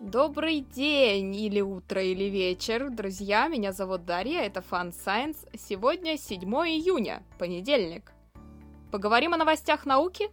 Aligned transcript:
Добрый 0.00 0.60
день, 0.60 1.36
или 1.36 1.60
утро, 1.60 2.02
или 2.02 2.24
вечер, 2.24 2.88
друзья, 2.88 3.48
меня 3.48 3.70
зовут 3.70 4.06
Дарья, 4.06 4.40
это 4.40 4.60
Fun 4.60 4.94
Science. 4.94 5.46
Сегодня 5.54 6.16
7 6.16 6.40
июня, 6.40 7.22
понедельник. 7.38 8.10
Поговорим 8.90 9.34
о 9.34 9.36
новостях 9.36 9.84
науки? 9.84 10.30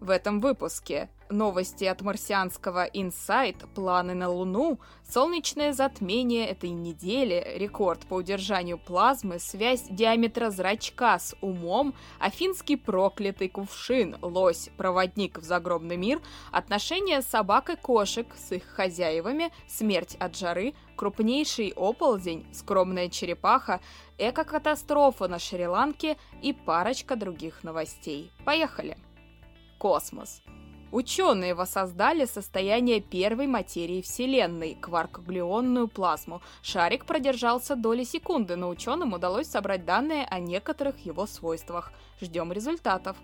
В 0.00 0.10
этом 0.10 0.40
выпуске 0.40 1.10
новости 1.30 1.84
от 1.84 2.02
марсианского 2.02 2.86
Insight, 2.88 3.66
планы 3.74 4.14
на 4.14 4.28
Луну, 4.28 4.78
солнечное 5.08 5.72
затмение 5.72 6.46
этой 6.46 6.70
недели, 6.70 7.54
рекорд 7.56 8.06
по 8.06 8.14
удержанию 8.14 8.78
плазмы, 8.78 9.38
связь 9.38 9.84
диаметра 9.88 10.50
зрачка 10.50 11.18
с 11.18 11.34
умом, 11.40 11.94
афинский 12.18 12.76
проклятый 12.76 13.48
кувшин, 13.48 14.16
лось, 14.22 14.70
проводник 14.76 15.38
в 15.38 15.44
загробный 15.44 15.96
мир, 15.96 16.20
отношения 16.52 17.22
собак 17.22 17.70
и 17.70 17.76
кошек 17.76 18.26
с 18.36 18.52
их 18.52 18.64
хозяевами, 18.64 19.52
смерть 19.66 20.16
от 20.18 20.36
жары, 20.36 20.74
крупнейший 20.96 21.72
оползень, 21.76 22.46
скромная 22.52 23.08
черепаха, 23.08 23.80
экокатастрофа 24.18 25.28
на 25.28 25.38
Шри-Ланке 25.38 26.16
и 26.42 26.52
парочка 26.52 27.16
других 27.16 27.62
новостей. 27.64 28.32
Поехали! 28.44 28.96
Космос. 29.78 30.42
Ученые 30.90 31.54
воссоздали 31.54 32.24
состояние 32.24 33.02
первой 33.02 33.46
материи 33.46 34.00
Вселенной– 34.00 34.74
кваркоглионную 34.80 35.86
плазму. 35.86 36.40
Шарик 36.62 37.04
продержался 37.04 37.76
доли 37.76 38.04
секунды, 38.04 38.56
но 38.56 38.70
ученым 38.70 39.12
удалось 39.12 39.48
собрать 39.48 39.84
данные 39.84 40.24
о 40.24 40.38
некоторых 40.38 41.04
его 41.04 41.26
свойствах. 41.26 41.92
Ждем 42.22 42.52
результатов. 42.52 43.18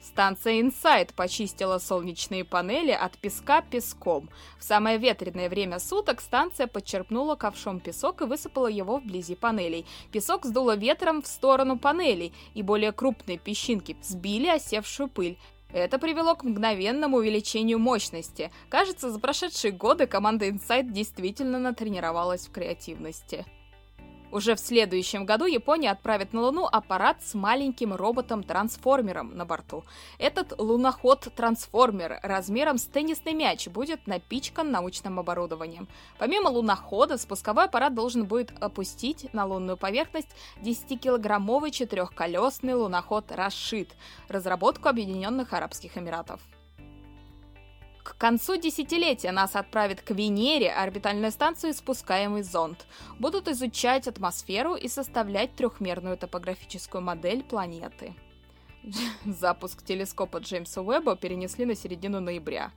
Станция 0.00 0.62
Insight 0.62 1.12
почистила 1.14 1.78
солнечные 1.78 2.44
панели 2.44 2.92
от 2.92 3.18
песка 3.18 3.60
песком. 3.60 4.30
В 4.58 4.64
самое 4.64 4.96
ветреное 4.96 5.48
время 5.48 5.80
суток 5.80 6.20
станция 6.20 6.68
подчерпнула 6.68 7.34
ковшом 7.34 7.80
песок 7.80 8.22
и 8.22 8.24
высыпала 8.24 8.68
его 8.68 8.98
вблизи 8.98 9.34
панелей. 9.34 9.84
Песок 10.12 10.46
сдуло 10.46 10.76
ветром 10.76 11.22
в 11.22 11.26
сторону 11.26 11.76
панелей, 11.76 12.32
и 12.54 12.62
более 12.62 12.92
крупные 12.92 13.36
песчинки 13.36 13.96
сбили 14.00 14.46
осевшую 14.46 15.08
пыль. 15.08 15.36
Это 15.72 15.98
привело 15.98 16.34
к 16.34 16.44
мгновенному 16.44 17.18
увеличению 17.18 17.78
мощности. 17.78 18.50
Кажется, 18.68 19.10
за 19.10 19.18
прошедшие 19.20 19.72
годы 19.72 20.06
команда 20.06 20.46
Insight 20.46 20.90
действительно 20.90 21.58
натренировалась 21.58 22.46
в 22.46 22.52
креативности. 22.52 23.44
Уже 24.32 24.54
в 24.54 24.60
следующем 24.60 25.26
году 25.26 25.46
Япония 25.46 25.90
отправит 25.90 26.32
на 26.32 26.42
Луну 26.42 26.66
аппарат 26.66 27.16
с 27.22 27.34
маленьким 27.34 27.92
роботом-трансформером 27.92 29.36
на 29.36 29.44
борту. 29.44 29.84
Этот 30.18 30.56
луноход-трансформер 30.56 32.20
размером 32.22 32.78
с 32.78 32.84
теннисный 32.84 33.34
мяч 33.34 33.66
будет 33.66 34.06
напичкан 34.06 34.70
научным 34.70 35.18
оборудованием. 35.18 35.88
Помимо 36.18 36.48
лунохода, 36.48 37.18
спусковой 37.18 37.64
аппарат 37.64 37.94
должен 37.94 38.24
будет 38.24 38.52
опустить 38.62 39.32
на 39.34 39.46
лунную 39.46 39.76
поверхность 39.76 40.30
10-килограммовый 40.62 41.72
четырехколесный 41.72 42.74
луноход 42.74 43.32
«Рашид», 43.32 43.90
разработку 44.28 44.88
Объединенных 44.88 45.52
Арабских 45.52 45.98
Эмиратов. 45.98 46.40
К 48.02 48.16
концу 48.16 48.56
десятилетия 48.56 49.30
нас 49.30 49.56
отправят 49.56 50.00
к 50.00 50.10
Венере, 50.10 50.72
орбитальную 50.72 51.30
станцию 51.30 51.70
и 51.70 51.74
спускаемый 51.74 52.42
зонд. 52.42 52.86
Будут 53.18 53.48
изучать 53.48 54.08
атмосферу 54.08 54.74
и 54.74 54.88
составлять 54.88 55.54
трехмерную 55.54 56.16
топографическую 56.16 57.02
модель 57.02 57.42
планеты. 57.42 58.14
Запуск 59.24 59.82
телескопа 59.82 60.38
Джеймса 60.38 60.80
Уэбба 60.80 61.16
перенесли 61.16 61.66
на 61.66 61.74
середину 61.74 62.20
ноября. 62.20 62.72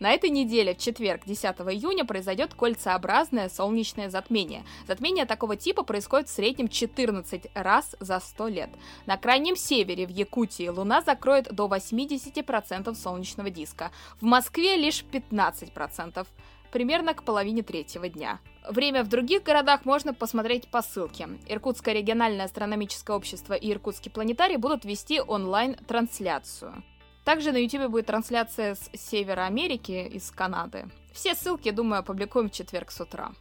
На 0.00 0.12
этой 0.12 0.30
неделе, 0.30 0.74
в 0.74 0.78
четверг, 0.78 1.26
10 1.26 1.44
июня, 1.44 2.06
произойдет 2.06 2.54
кольцеобразное 2.54 3.50
солнечное 3.50 4.08
затмение. 4.08 4.64
Затмение 4.88 5.26
такого 5.26 5.56
типа 5.56 5.82
происходит 5.82 6.28
в 6.28 6.32
среднем 6.32 6.68
14 6.68 7.48
раз 7.54 7.94
за 8.00 8.18
100 8.18 8.48
лет. 8.48 8.70
На 9.04 9.18
крайнем 9.18 9.56
севере, 9.56 10.06
в 10.06 10.10
Якутии, 10.10 10.68
Луна 10.68 11.02
закроет 11.02 11.54
до 11.54 11.66
80% 11.66 12.94
солнечного 12.94 13.50
диска. 13.50 13.92
В 14.20 14.24
Москве 14.24 14.76
лишь 14.76 15.04
15% 15.04 16.26
примерно 16.72 17.12
к 17.12 17.22
половине 17.22 17.62
третьего 17.62 18.08
дня. 18.08 18.40
Время 18.70 19.04
в 19.04 19.08
других 19.08 19.42
городах 19.42 19.84
можно 19.84 20.14
посмотреть 20.14 20.68
по 20.68 20.80
ссылке. 20.80 21.28
Иркутское 21.46 21.94
региональное 21.94 22.46
астрономическое 22.46 23.14
общество 23.14 23.52
и 23.52 23.70
Иркутский 23.70 24.10
планетарий 24.10 24.56
будут 24.56 24.86
вести 24.86 25.20
онлайн-трансляцию. 25.20 26.82
Также 27.24 27.52
на 27.52 27.58
YouTube 27.58 27.90
будет 27.90 28.06
трансляция 28.06 28.74
с 28.74 28.90
Севера 28.94 29.46
Америки, 29.46 30.08
из 30.12 30.30
Канады. 30.30 30.86
Все 31.12 31.34
ссылки, 31.34 31.70
думаю, 31.70 32.00
опубликуем 32.00 32.48
в 32.48 32.52
четверг 32.52 32.90
с 32.90 33.00
утра. 33.00 33.32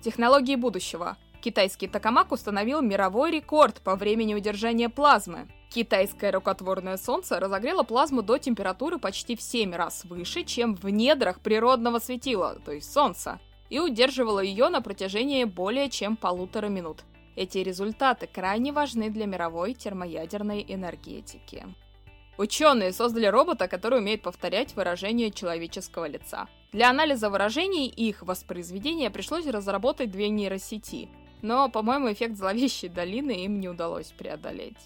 Технологии 0.00 0.56
будущего. 0.56 1.16
Китайский 1.40 1.88
токамак 1.88 2.32
установил 2.32 2.80
мировой 2.80 3.30
рекорд 3.30 3.82
по 3.82 3.96
времени 3.96 4.34
удержания 4.34 4.88
плазмы. 4.88 5.48
Китайское 5.68 6.32
рукотворное 6.32 6.96
солнце 6.96 7.38
разогрело 7.38 7.82
плазму 7.82 8.22
до 8.22 8.38
температуры 8.38 8.98
почти 8.98 9.36
в 9.36 9.42
7 9.42 9.74
раз 9.74 10.04
выше, 10.04 10.44
чем 10.44 10.74
в 10.74 10.88
недрах 10.88 11.40
природного 11.40 11.98
светила, 11.98 12.58
то 12.64 12.72
есть 12.72 12.90
солнца, 12.90 13.40
и 13.68 13.78
удерживало 13.78 14.40
ее 14.40 14.68
на 14.68 14.80
протяжении 14.80 15.44
более 15.44 15.90
чем 15.90 16.16
полутора 16.16 16.68
минут. 16.68 17.02
Эти 17.36 17.58
результаты 17.58 18.26
крайне 18.26 18.72
важны 18.72 19.10
для 19.10 19.26
мировой 19.26 19.74
термоядерной 19.74 20.64
энергетики. 20.68 21.66
Ученые 22.36 22.92
создали 22.92 23.26
робота, 23.26 23.68
который 23.68 24.00
умеет 24.00 24.22
повторять 24.22 24.74
выражения 24.74 25.30
человеческого 25.30 26.06
лица. 26.06 26.48
Для 26.72 26.90
анализа 26.90 27.30
выражений 27.30 27.86
и 27.86 28.08
их 28.08 28.22
воспроизведения 28.22 29.10
пришлось 29.10 29.46
разработать 29.46 30.10
две 30.10 30.28
нейросети, 30.28 31.08
но, 31.42 31.68
по-моему, 31.68 32.12
эффект 32.12 32.36
зловещей 32.36 32.88
долины 32.88 33.44
им 33.44 33.60
не 33.60 33.68
удалось 33.68 34.12
преодолеть. 34.12 34.78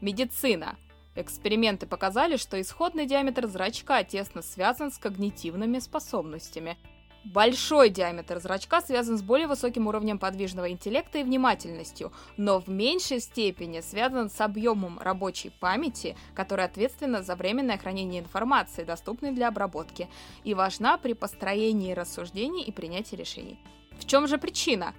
Медицина. 0.00 0.76
Эксперименты 1.16 1.86
показали, 1.86 2.36
что 2.36 2.58
исходный 2.60 3.04
диаметр 3.04 3.46
зрачка 3.46 4.02
тесно 4.04 4.42
связан 4.42 4.92
с 4.92 4.98
когнитивными 4.98 5.78
способностями, 5.80 6.78
Большой 7.24 7.90
диаметр 7.90 8.40
зрачка 8.40 8.80
связан 8.80 9.18
с 9.18 9.22
более 9.22 9.46
высоким 9.46 9.86
уровнем 9.86 10.18
подвижного 10.18 10.70
интеллекта 10.70 11.18
и 11.18 11.22
внимательностью, 11.22 12.12
но 12.38 12.60
в 12.60 12.68
меньшей 12.68 13.20
степени 13.20 13.80
связан 13.80 14.30
с 14.30 14.40
объемом 14.40 14.98
рабочей 14.98 15.50
памяти, 15.50 16.16
которая 16.34 16.66
ответственна 16.66 17.22
за 17.22 17.36
временное 17.36 17.76
хранение 17.76 18.22
информации, 18.22 18.84
доступной 18.84 19.32
для 19.32 19.48
обработки, 19.48 20.08
и 20.44 20.54
важна 20.54 20.96
при 20.96 21.12
построении 21.12 21.92
рассуждений 21.92 22.62
и 22.62 22.72
принятии 22.72 23.16
решений. 23.16 23.58
В 23.98 24.06
чем 24.06 24.26
же 24.26 24.38
причина? 24.38 24.94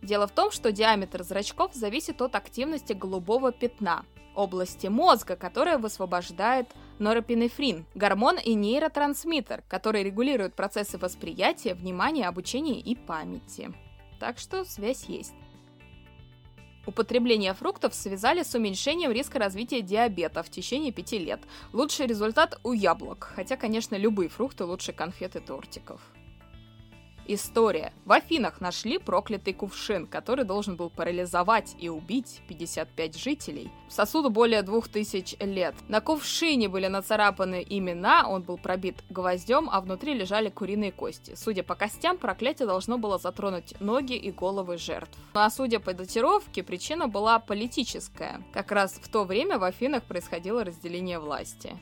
Дело 0.00 0.26
в 0.26 0.32
том, 0.32 0.50
что 0.50 0.72
диаметр 0.72 1.24
зрачков 1.24 1.74
зависит 1.74 2.22
от 2.22 2.36
активности 2.36 2.94
голубого 2.94 3.52
пятна, 3.52 4.06
области 4.34 4.86
мозга, 4.86 5.36
которая 5.36 5.76
высвобождает 5.76 6.68
норопинефрин, 6.98 7.86
гормон 7.94 8.38
и 8.38 8.54
нейротрансмиттер, 8.54 9.62
который 9.68 10.02
регулирует 10.02 10.54
процессы 10.54 10.98
восприятия, 10.98 11.74
внимания, 11.74 12.26
обучения 12.26 12.80
и 12.80 12.94
памяти. 12.94 13.72
Так 14.18 14.38
что 14.38 14.64
связь 14.64 15.04
есть. 15.04 15.34
Употребление 16.86 17.52
фруктов 17.52 17.94
связали 17.94 18.44
с 18.44 18.54
уменьшением 18.54 19.10
риска 19.10 19.40
развития 19.40 19.82
диабета 19.82 20.42
в 20.44 20.50
течение 20.50 20.92
5 20.92 21.12
лет. 21.12 21.40
Лучший 21.72 22.06
результат 22.06 22.60
у 22.62 22.72
яблок, 22.72 23.32
хотя, 23.34 23.56
конечно, 23.56 23.96
любые 23.96 24.28
фрукты 24.28 24.64
лучше 24.64 24.92
конфет 24.92 25.34
и 25.34 25.40
тортиков. 25.40 26.00
История. 27.28 27.92
В 28.04 28.12
Афинах 28.12 28.60
нашли 28.60 28.98
проклятый 28.98 29.52
кувшин, 29.52 30.06
который 30.06 30.44
должен 30.44 30.76
был 30.76 30.90
парализовать 30.90 31.74
и 31.78 31.88
убить 31.88 32.40
55 32.48 33.18
жителей. 33.18 33.72
Сосуду 33.88 34.30
более 34.30 34.62
2000 34.62 35.42
лет. 35.44 35.74
На 35.88 36.00
кувшине 36.00 36.68
были 36.68 36.86
нацарапаны 36.86 37.66
имена, 37.68 38.28
он 38.28 38.42
был 38.42 38.58
пробит 38.58 39.02
гвоздем, 39.10 39.68
а 39.72 39.80
внутри 39.80 40.14
лежали 40.14 40.50
куриные 40.50 40.92
кости. 40.92 41.34
Судя 41.34 41.64
по 41.64 41.74
костям, 41.74 42.16
проклятие 42.16 42.68
должно 42.68 42.96
было 42.96 43.18
затронуть 43.18 43.74
ноги 43.80 44.14
и 44.14 44.30
головы 44.30 44.78
жертв. 44.78 45.18
Ну 45.34 45.40
а 45.40 45.50
судя 45.50 45.80
по 45.80 45.92
датировке, 45.92 46.62
причина 46.62 47.08
была 47.08 47.40
политическая. 47.40 48.40
Как 48.52 48.70
раз 48.70 49.00
в 49.02 49.08
то 49.08 49.24
время 49.24 49.58
в 49.58 49.64
Афинах 49.64 50.04
происходило 50.04 50.64
разделение 50.64 51.18
власти. 51.18 51.76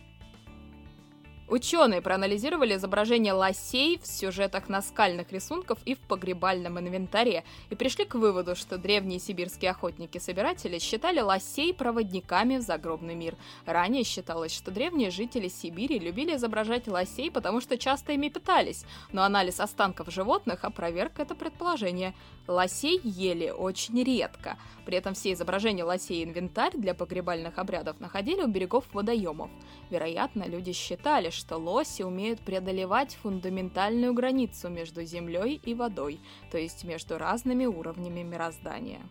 Ученые 1.47 2.01
проанализировали 2.01 2.75
изображения 2.77 3.35
лосей 3.35 3.99
в 3.99 4.07
сюжетах 4.07 4.71
наскальных 4.71 5.31
рисунков 5.31 5.79
и 5.85 5.95
в 5.95 5.99
погребальном 5.99 6.79
инвентаре 6.79 7.45
и 7.69 7.75
пришли 7.75 8.07
к 8.07 8.15
выводу, 8.15 8.57
что 8.57 8.79
древние 8.79 9.21
сибирские 9.21 9.73
охотники-собиратели 9.73 10.79
считали 10.79 11.21
лосей 11.21 11.75
проводниками 11.75 12.57
в 12.57 12.63
загробный 12.63 13.15
мир. 13.15 13.37
Ранее 13.67 14.05
считалось, 14.05 14.55
что 14.55 14.71
древние 14.71 15.11
жители 15.11 15.49
Сибири 15.49 15.99
любили 15.99 16.35
изображать 16.35 16.89
лосей, 16.89 17.31
потому 17.31 17.61
что 17.61 17.77
часто 17.77 18.13
ими 18.13 18.31
питались, 18.31 18.87
но 19.13 19.23
анализ 19.23 19.61
останков 19.61 20.11
животных 20.11 20.65
опроверг 20.65 21.19
это 21.19 21.35
предположение. 21.35 22.15
Лосей 22.47 23.01
ели 23.03 23.51
очень 23.51 24.03
редко. 24.03 24.57
При 24.87 24.97
этом 24.97 25.15
все 25.15 25.33
изображения 25.33 25.85
лосей 25.85 26.23
и 26.23 26.25
инвентарь 26.25 26.77
для 26.77 26.95
погребальных 26.95 27.59
обрядов 27.59 28.01
находили 28.01 28.43
у 28.43 28.49
берегов 28.49 28.85
водоемов. 28.93 29.51
Вероятно, 29.91 30.45
люди 30.45 30.73
считали, 30.73 31.31
что 31.45 31.59
лоси 31.59 32.03
умеют 32.03 32.41
преодолевать 32.41 33.17
фундаментальную 33.17 34.15
границу 34.15 34.71
между 34.71 35.05
землей 35.05 35.61
и 35.63 35.75
водой, 35.75 36.19
то 36.51 36.57
есть 36.57 36.85
между 36.85 37.19
разными 37.19 37.67
уровнями 37.67 38.23
мироздания. 38.23 39.03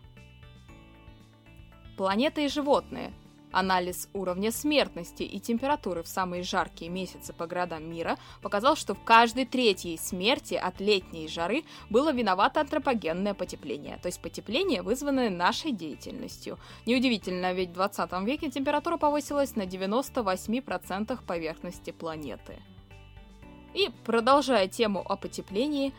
Планеты 1.96 2.44
и 2.44 2.48
животные– 2.48 3.12
Анализ 3.54 4.08
уровня 4.14 4.50
смертности 4.50 5.22
и 5.22 5.38
температуры 5.38 6.02
в 6.02 6.08
самые 6.08 6.42
жаркие 6.42 6.90
месяцы 6.90 7.32
по 7.32 7.46
городам 7.46 7.88
мира 7.88 8.18
показал, 8.42 8.74
что 8.74 8.94
в 8.94 9.04
каждой 9.04 9.46
третьей 9.46 9.96
смерти 9.96 10.54
от 10.54 10.80
летней 10.80 11.28
жары 11.28 11.62
было 11.88 12.12
виновато 12.12 12.60
антропогенное 12.60 13.32
потепление, 13.32 13.98
то 14.02 14.06
есть 14.06 14.20
потепление, 14.20 14.82
вызванное 14.82 15.30
нашей 15.30 15.70
деятельностью. 15.70 16.58
Неудивительно, 16.84 17.52
ведь 17.52 17.70
в 17.70 17.74
20 17.74 18.10
веке 18.24 18.50
температура 18.50 18.96
повысилась 18.96 19.54
на 19.54 19.62
98% 19.62 21.24
поверхности 21.24 21.92
планеты. 21.92 22.58
И 23.72 23.88
продолжая 24.04 24.66
тему 24.66 25.00
о 25.08 25.16
потеплении, 25.16 25.92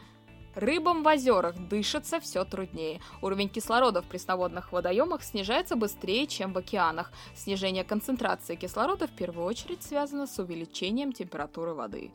Рыбам 0.56 1.04
в 1.04 1.08
озерах 1.08 1.56
дышится 1.68 2.22
все 2.22 2.46
труднее. 2.46 3.02
Уровень 3.22 3.50
кислорода 3.50 4.02
в 4.02 4.06
пресноводных 4.06 4.72
водоемах 4.72 5.22
снижается 5.22 5.76
быстрее, 5.76 6.28
чем 6.28 6.54
в 6.54 6.58
океанах. 6.58 7.12
Снижение 7.36 7.84
концентрации 7.84 8.56
кислорода 8.56 9.08
в 9.08 9.12
первую 9.12 9.46
очередь 9.46 9.84
связано 9.84 10.28
с 10.28 10.40
увеличением 10.40 11.12
температуры 11.12 11.74
воды. 11.74 12.12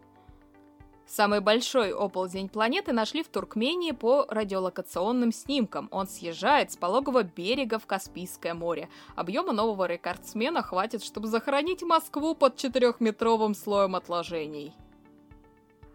Самый 1.06 1.40
большой 1.40 1.92
оползень 1.92 2.48
планеты 2.48 2.92
нашли 2.92 3.24
в 3.24 3.28
Туркмении 3.28 3.90
по 3.90 4.26
радиолокационным 4.28 5.32
снимкам. 5.32 5.88
Он 5.90 6.06
съезжает 6.06 6.70
с 6.70 6.76
пологого 6.76 7.24
берега 7.24 7.80
в 7.80 7.86
Каспийское 7.86 8.54
море. 8.54 8.88
Объема 9.16 9.52
нового 9.52 9.86
рекордсмена 9.86 10.62
хватит, 10.62 11.02
чтобы 11.02 11.26
захоронить 11.26 11.82
Москву 11.82 12.36
под 12.36 12.56
четырехметровым 12.56 13.54
слоем 13.54 13.96
отложений. 13.96 14.72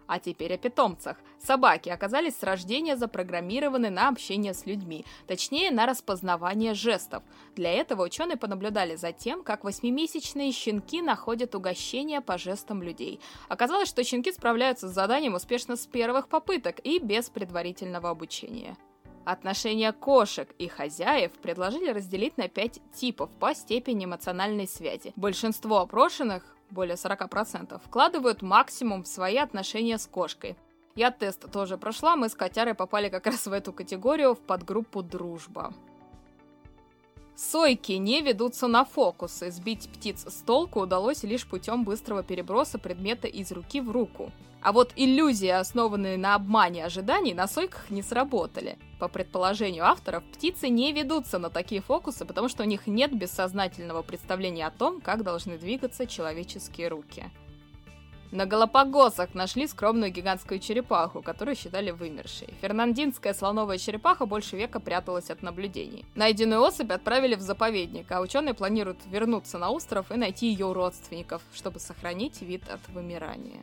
А 0.06 0.18
теперь 0.18 0.54
о 0.54 0.58
питомцах. 0.58 1.16
Собаки 1.38 1.88
оказались 1.88 2.36
с 2.36 2.42
рождения 2.42 2.96
запрограммированы 2.96 3.90
на 3.90 4.08
общение 4.08 4.54
с 4.54 4.66
людьми, 4.66 5.04
точнее 5.26 5.70
на 5.70 5.86
распознавание 5.86 6.74
жестов. 6.74 7.22
Для 7.54 7.72
этого 7.72 8.04
ученые 8.04 8.36
понаблюдали 8.36 8.96
за 8.96 9.12
тем, 9.12 9.42
как 9.42 9.64
восьмимесячные 9.64 10.52
щенки 10.52 11.02
находят 11.02 11.54
угощения 11.54 12.20
по 12.20 12.38
жестам 12.38 12.82
людей. 12.82 13.20
Оказалось, 13.48 13.88
что 13.88 14.04
щенки 14.04 14.32
справляются 14.32 14.88
с 14.88 14.92
заданием 14.92 15.34
успешно 15.34 15.76
с 15.76 15.86
первых 15.86 16.28
попыток 16.28 16.78
и 16.84 16.98
без 16.98 17.28
предварительного 17.30 18.10
обучения. 18.10 18.76
Отношения 19.24 19.92
кошек 19.92 20.48
и 20.56 20.68
хозяев 20.68 21.32
предложили 21.32 21.90
разделить 21.90 22.38
на 22.38 22.46
пять 22.48 22.80
типов 22.94 23.28
по 23.40 23.56
степени 23.56 24.04
эмоциональной 24.04 24.68
связи. 24.68 25.12
Большинство 25.16 25.78
опрошенных 25.78 26.55
более 26.70 26.96
40%, 26.96 27.80
вкладывают 27.84 28.42
максимум 28.42 29.02
в 29.02 29.08
свои 29.08 29.36
отношения 29.36 29.98
с 29.98 30.06
кошкой. 30.06 30.56
Я 30.94 31.10
тест 31.10 31.50
тоже 31.50 31.76
прошла, 31.76 32.16
мы 32.16 32.28
с 32.28 32.34
котярой 32.34 32.74
попали 32.74 33.08
как 33.08 33.26
раз 33.26 33.46
в 33.46 33.52
эту 33.52 33.72
категорию, 33.72 34.34
в 34.34 34.40
подгруппу 34.40 35.02
«Дружба». 35.02 35.74
Сойки 37.36 37.92
не 37.92 38.22
ведутся 38.22 38.66
на 38.66 38.86
фокусы. 38.86 39.50
Сбить 39.50 39.90
птиц 39.90 40.24
с 40.26 40.42
толку 40.42 40.80
удалось 40.80 41.22
лишь 41.22 41.46
путем 41.46 41.84
быстрого 41.84 42.22
переброса 42.22 42.78
предмета 42.78 43.28
из 43.28 43.52
руки 43.52 43.82
в 43.82 43.90
руку. 43.90 44.32
А 44.62 44.72
вот 44.72 44.94
иллюзии, 44.96 45.48
основанные 45.48 46.16
на 46.16 46.34
обмане 46.34 46.84
ожиданий, 46.84 47.34
на 47.34 47.46
сойках 47.46 47.90
не 47.90 48.02
сработали. 48.02 48.78
По 48.98 49.08
предположению 49.08 49.84
авторов, 49.84 50.24
птицы 50.32 50.70
не 50.70 50.92
ведутся 50.92 51.38
на 51.38 51.50
такие 51.50 51.82
фокусы, 51.82 52.24
потому 52.24 52.48
что 52.48 52.62
у 52.62 52.66
них 52.66 52.86
нет 52.86 53.14
бессознательного 53.14 54.02
представления 54.02 54.66
о 54.66 54.70
том, 54.70 55.02
как 55.02 55.22
должны 55.22 55.58
двигаться 55.58 56.06
человеческие 56.06 56.88
руки. 56.88 57.24
На 58.32 58.44
Галапагосах 58.44 59.34
нашли 59.34 59.66
скромную 59.66 60.10
гигантскую 60.10 60.58
черепаху, 60.58 61.22
которую 61.22 61.54
считали 61.54 61.90
вымершей. 61.90 62.48
Фернандинская 62.60 63.34
слоновая 63.34 63.78
черепаха 63.78 64.26
больше 64.26 64.56
века 64.56 64.80
пряталась 64.80 65.30
от 65.30 65.42
наблюдений. 65.42 66.04
Найденную 66.14 66.60
особь 66.60 66.90
отправили 66.90 67.34
в 67.36 67.40
заповедник, 67.40 68.10
а 68.10 68.20
ученые 68.20 68.54
планируют 68.54 68.98
вернуться 69.06 69.58
на 69.58 69.70
остров 69.70 70.10
и 70.10 70.16
найти 70.16 70.48
ее 70.48 70.72
родственников, 70.72 71.42
чтобы 71.54 71.78
сохранить 71.78 72.42
вид 72.42 72.62
от 72.68 72.80
вымирания. 72.88 73.62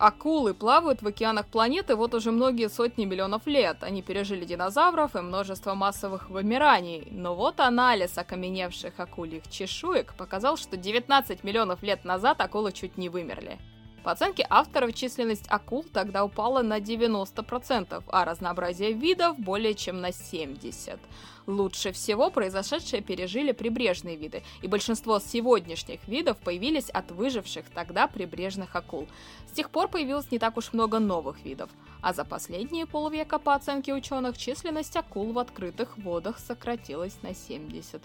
Акулы 0.00 0.54
плавают 0.54 1.02
в 1.02 1.06
океанах 1.06 1.44
планеты 1.44 1.94
вот 1.94 2.14
уже 2.14 2.30
многие 2.32 2.70
сотни 2.70 3.04
миллионов 3.04 3.46
лет. 3.46 3.82
Они 3.82 4.00
пережили 4.00 4.46
динозавров 4.46 5.14
и 5.14 5.20
множество 5.20 5.74
массовых 5.74 6.30
вымираний. 6.30 7.06
Но 7.10 7.34
вот 7.34 7.60
анализ 7.60 8.16
окаменевших 8.16 8.98
акульих 8.98 9.42
чешуек 9.50 10.14
показал, 10.14 10.56
что 10.56 10.78
19 10.78 11.44
миллионов 11.44 11.82
лет 11.82 12.06
назад 12.06 12.40
акулы 12.40 12.72
чуть 12.72 12.96
не 12.96 13.10
вымерли. 13.10 13.58
По 14.02 14.12
оценке 14.12 14.46
авторов, 14.48 14.94
численность 14.94 15.44
акул 15.48 15.84
тогда 15.92 16.24
упала 16.24 16.62
на 16.62 16.78
90%, 16.80 18.02
а 18.08 18.24
разнообразие 18.24 18.92
видов 18.92 19.38
более 19.38 19.74
чем 19.74 20.00
на 20.00 20.08
70%. 20.08 20.98
Лучше 21.46 21.92
всего 21.92 22.30
произошедшее 22.30 23.02
пережили 23.02 23.52
прибрежные 23.52 24.16
виды, 24.16 24.42
и 24.62 24.68
большинство 24.68 25.18
сегодняшних 25.18 26.06
видов 26.06 26.38
появились 26.38 26.88
от 26.90 27.10
выживших 27.10 27.68
тогда 27.70 28.06
прибрежных 28.06 28.76
акул. 28.76 29.08
С 29.48 29.52
тех 29.52 29.70
пор 29.70 29.88
появилось 29.88 30.30
не 30.30 30.38
так 30.38 30.56
уж 30.56 30.72
много 30.72 30.98
новых 30.98 31.44
видов, 31.44 31.70
а 32.00 32.12
за 32.12 32.24
последние 32.24 32.86
полвека, 32.86 33.38
по 33.38 33.54
оценке 33.54 33.92
ученых, 33.92 34.38
численность 34.38 34.96
акул 34.96 35.32
в 35.32 35.38
открытых 35.38 35.98
водах 35.98 36.38
сократилась 36.38 37.18
на 37.22 37.30
70%. 37.30 38.00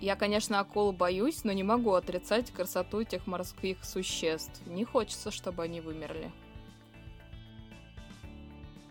Я, 0.00 0.14
конечно, 0.14 0.60
акул 0.60 0.92
боюсь, 0.92 1.42
но 1.42 1.52
не 1.52 1.64
могу 1.64 1.92
отрицать 1.94 2.52
красоту 2.52 3.00
этих 3.00 3.26
морских 3.26 3.84
существ. 3.84 4.64
Не 4.66 4.84
хочется, 4.84 5.30
чтобы 5.32 5.64
они 5.64 5.80
вымерли. 5.80 6.30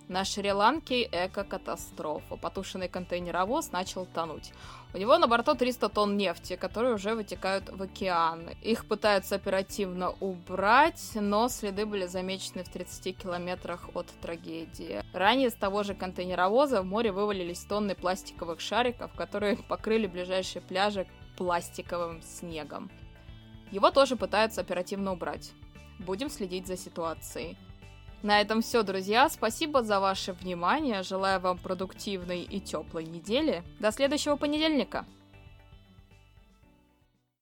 На 0.07 0.23
Шри-Ланке 0.23 1.03
эко-катастрофа. 1.03 2.37
Потушенный 2.37 2.87
контейнеровоз 2.87 3.73
начал 3.73 4.05
тонуть. 4.05 4.53
У 4.93 4.97
него 4.97 5.17
на 5.17 5.27
борту 5.27 5.53
300 5.53 5.89
тонн 5.89 6.15
нефти, 6.15 6.55
которые 6.55 6.93
уже 6.93 7.13
вытекают 7.13 7.69
в 7.69 7.81
океан. 7.81 8.49
Их 8.61 8.87
пытаются 8.87 9.35
оперативно 9.35 10.11
убрать, 10.21 11.11
но 11.15 11.49
следы 11.49 11.85
были 11.85 12.07
замечены 12.07 12.63
в 12.63 12.69
30 12.69 13.17
километрах 13.17 13.89
от 13.95 14.07
трагедии. 14.21 15.03
Ранее 15.11 15.49
с 15.49 15.55
того 15.55 15.83
же 15.83 15.93
контейнеровоза 15.93 16.81
в 16.81 16.85
море 16.85 17.11
вывалились 17.11 17.65
тонны 17.65 17.93
пластиковых 17.93 18.61
шариков, 18.61 19.11
которые 19.13 19.57
покрыли 19.57 20.07
ближайшие 20.07 20.61
пляжи 20.61 21.05
пластиковым 21.35 22.21
снегом. 22.21 22.89
Его 23.71 23.91
тоже 23.91 24.15
пытаются 24.15 24.61
оперативно 24.61 25.11
убрать. 25.11 25.51
Будем 25.99 26.29
следить 26.29 26.67
за 26.67 26.77
ситуацией. 26.77 27.57
На 28.27 28.41
этом 28.41 28.61
все, 28.61 28.83
друзья. 28.83 29.29
Спасибо 29.29 29.83
за 29.83 30.01
ваше 30.01 30.33
внимание. 30.33 31.01
Желаю 31.01 31.39
вам 31.39 31.57
продуктивной 31.57 32.41
и 32.41 32.59
теплой 32.59 33.05
недели. 33.05 33.63
До 33.79 33.89
следующего 33.93 34.35
понедельника. 34.35 35.05